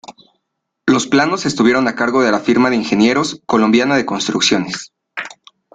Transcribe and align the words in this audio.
Los 0.87 1.05
planos 1.05 1.45
estuvieron 1.45 1.87
a 1.87 1.93
cargo 1.93 2.23
de 2.23 2.31
la 2.31 2.39
firma 2.39 2.71
de 2.71 2.75
ingenieros 2.75 3.43
"Colombiana 3.45 3.95
de 3.97 4.05
Construcciones". 4.07 4.91